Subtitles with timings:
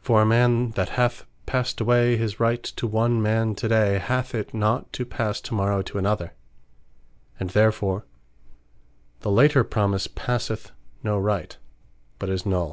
[0.00, 4.32] For a man that hath passed away his Right to one man to day, hath
[4.32, 6.34] it not to passe to morrow to another:
[7.40, 8.04] and therefore
[9.22, 10.70] the later promise passeth
[11.02, 11.56] no Right,
[12.20, 12.68] but is null.